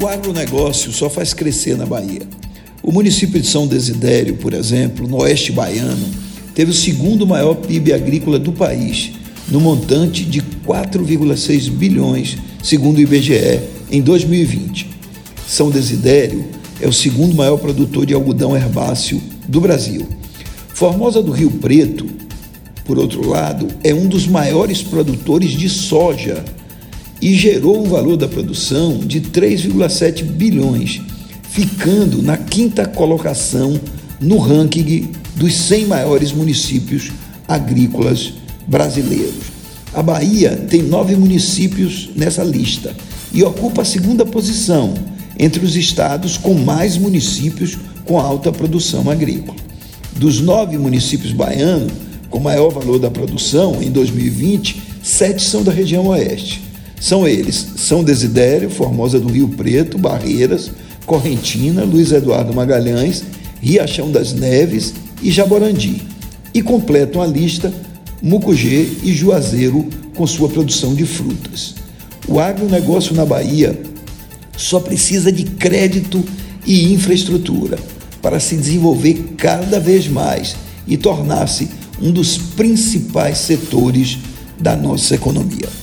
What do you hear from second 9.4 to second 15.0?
no montante de 4,6 bilhões, segundo o IBGE, em 2020.